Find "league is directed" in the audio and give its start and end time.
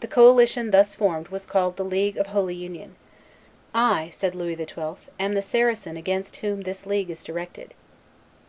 6.86-7.72